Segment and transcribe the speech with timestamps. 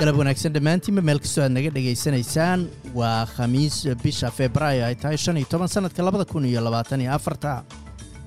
[0.00, 2.60] galab wanaagsan dhammaantiinba meel kastoo aad naga dhegaysanaysaan?
[2.98, 7.12] Waa khamiis bisha febraayo ay tahay shan iyo toban sannadka labada kun iyo labaatan iyo
[7.18, 7.52] afarta.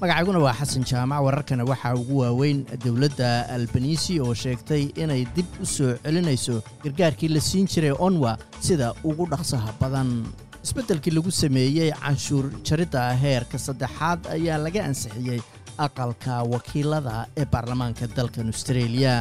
[0.00, 5.66] Magacayguna waa xasan jaamac wararkana waxaa ugu waaweyn dowladda albanisi oo sheegtay inay dib u
[5.66, 10.24] soo celinayso gargaarkii la siin jiray onwa sida ugu dhaqsaha badan.
[10.64, 15.40] Isbeddelkii lagu sameeyey canshuur jaridda heerka saddexaad ayaa laga ansixiyey
[15.86, 19.14] aqalka wakiilada ee baarlamaanka dalkan austreeliya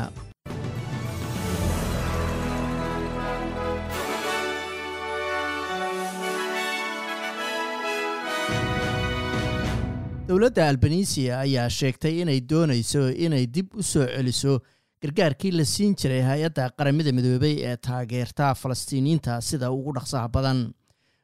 [10.28, 14.60] dowladda albanisiya ayaa sheegtay inay doonayso inay dib u soo celiso
[15.02, 20.74] gargaarkii la siin jiray hay'adda qaramada midoobey ee taageerta falastiiniyiinta sida ugu dhaqsaha badan.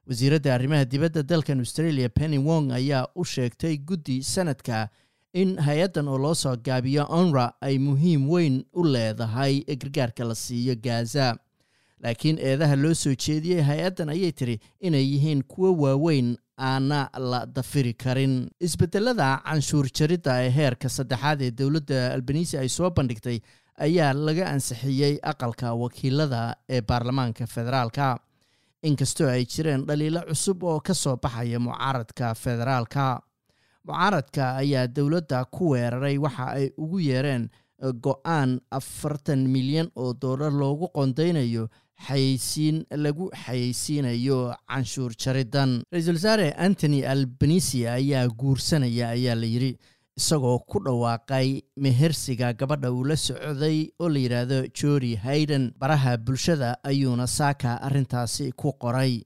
[0.07, 4.87] Wasiiradda arrimaha dibadda dalkan australia penny wong ayaa u sheegtay guddi sanadka
[5.33, 10.75] in hay'addan oo loo soo gaabiyo onra ay muhiim weyn u leedahay gargaarka la siiyo
[10.75, 11.35] gaza.
[12.03, 17.93] Laakiin eedaha loo soo jeediyey hay'addan ayay tiri inay yihiin kuwo waaweyn aana la dafiri
[17.93, 18.49] karin.
[18.59, 23.39] Isbedelada canshuur jaridda ee heerka saddexaad ee dowladda albanisi ay soo bandhigtay
[23.85, 28.07] ayaa laga ansixiyey aqalka wakiilada ee baarlamaanka federaalka.
[28.83, 33.05] Inkastoo ay jireen dhaliilo cusub oo ka soo baxaya mucaaradka federaalka.
[33.87, 37.49] Mucaaradka ayaa dowladda ku weeraray waxa ay ugu yeereen
[38.05, 41.67] go'aan afartan milyan oo doolar loogu qondaynayo
[42.07, 49.71] xayeysiin lagu xayeysiinayo canshuur jariddan ra'iisul wasaare antony albanisi ayaa guursanaya ayaa la yidhi
[50.17, 56.77] isagoo ku dhawaaqay mehersiga gabadha uu la socday oo la yidhaahdo jori hayden baraha bulshada
[56.83, 59.21] ayuuna saaka arrintaasi ku qoray.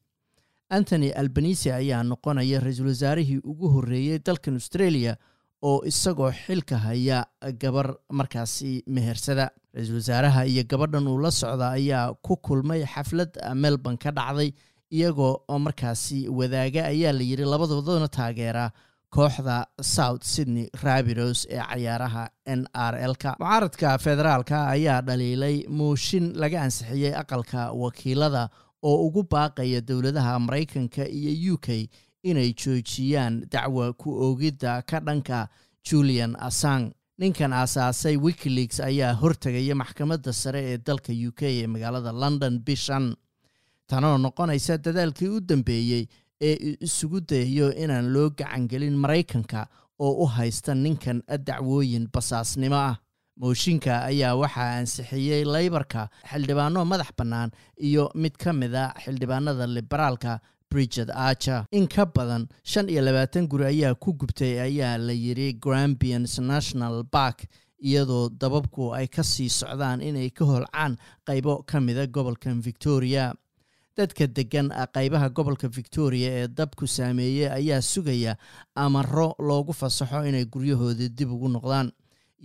[0.69, 5.15] Antony albanisi ayaa noqonaya ra'iisul wasaarihii ugu horreeyey dalkan australia
[5.63, 7.25] oo isagoo xilka haya
[7.61, 9.49] gabar markaasi mehersada.
[9.75, 14.51] Ra'iisul wasaaraha iyo gabadhan uu la socda ayaa ku kulmay xaflad melbourne ka dhacday
[14.91, 18.71] iyagoo oo markaasi wadaaga ayaa la yidhi labadoodana taageera
[19.15, 23.35] kooxda south sydney rabidos ee cayaaraha n r l-ka.
[23.39, 28.49] Mucaaradka federaalka ayaa dhaliilay mooshin laga ansixiyey aqalka wakiilada
[28.83, 31.89] oo ugu baaqaya dowladaha maraykanka iyo u k
[32.23, 35.47] inay joojiyaan dacwa ku oogidda ka dhanka
[35.83, 42.11] julian assang ninkan aasaasay wikileaks ayaa hortegaya maxkamadda sare ee dalka u k ee magaalada
[42.11, 43.15] london bishan.
[43.87, 46.05] Tanoo noqonaysa dadaalkii u dambeeyey
[46.41, 49.67] ee isugu dayayo inaan loo gacangelin maraykanka
[49.99, 52.95] oo u haysta ninkan dacwooyin basaasnimo ah.
[53.41, 57.51] Mooshinka ayaa waxaa ansixiyey laybarka xildhibaano madax bannaan
[57.87, 60.39] iyo mid ka mid a xildhibaanada liberaalka
[60.69, 65.53] bridget archer in ka badan shan iyo labaatan guri ayaa ku gubtay ayaa la yidhi
[65.53, 67.45] grambians national bark
[67.79, 70.97] iyadoo dababku ay ka sii socdaan inay ka holcaan
[71.27, 73.33] qaybo ka mida gobolkan victoria.
[73.97, 78.35] Dadka deggan qaybaha gobolka victoria ee dabku saameeyey ayaa sugaya
[78.75, 81.91] amaro loogu fasaxo inay guryahooda dib ugu noqdaan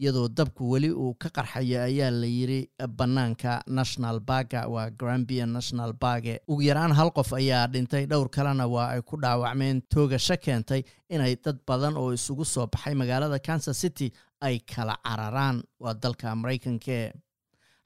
[0.01, 2.61] iyadoo dabku weli uu ka qarxayo ayaa la yidhi
[2.99, 8.67] bannaanka national barga waa grambian national barge ugu yaraan hal qof ayaa dhintay dhowr kalena
[8.75, 13.77] waa ay ku dhaawacmeen toogasho keentay inay dad badan oo isugu soo baxay magaalada kansas
[13.81, 14.09] city
[14.41, 15.63] ay kala cararaan.
[15.81, 17.13] Waa dalka maraykanke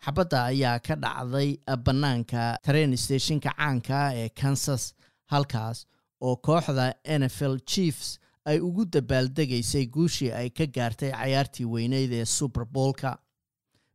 [0.05, 4.95] xabadda ayaa ka dhacday bannaanka train stationka caanka ee kansas
[5.33, 5.79] halkaas
[6.27, 6.87] oo kooxda
[7.21, 13.19] nfl chiefs ay ugu dabaaldegaysay guushii ay ka gaartay cayaartii weyneyd ee suberboolka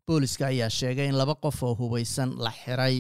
[0.07, 2.97] booliska ayaa sheegay in laba qof oo hubaysan la xiray.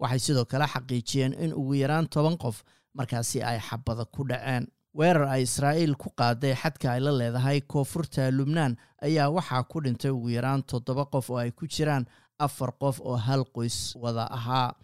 [0.00, 2.62] Waxay sidoo kale xaqiijiyeen in ugu yaraan toban qof
[2.94, 4.66] markaasi ay xabada ku dhaceen.
[4.98, 10.10] Weerar ay israa'iil ku qaaday xadka ay la leedahay koonfurta lubnaan ayaa waxaa ku dhintay
[10.10, 12.06] ugu yaraan toddoba qof oo ay ku jiraan
[12.38, 14.74] afar qof oo hal qoys wada ahaa.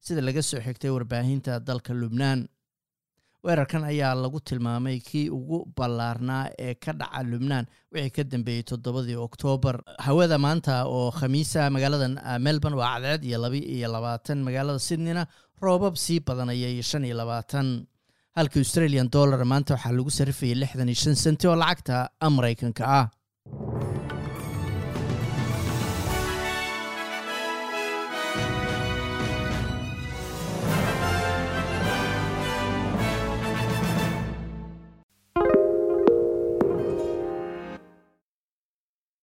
[0.00, 2.46] Sida laga soo xigtay warbaahinta dalka lubnaan
[3.46, 9.16] weerarkan ayaa lagu tilmaamay kii ugu ballaarnaa ee ka dhaca lubnaan wixii ka dambeeyey toddobadii
[9.26, 9.76] oktoobar
[10.06, 12.08] hawada maanta oo khamiisa magaalada
[12.46, 14.38] melbourne waa cadceed iyo laba iyo labaatan.
[14.46, 15.22] Magaalada sydneyna
[15.64, 17.68] roobab sii badanayay shan iyo labaatan.
[18.38, 21.96] Halka australian dollar maanta waxaa lagu sarifayay lixdan iyo shan senti oo lacagta
[22.36, 23.06] maraykanka ah